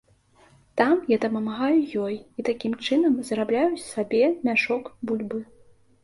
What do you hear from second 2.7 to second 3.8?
чынам зарабляю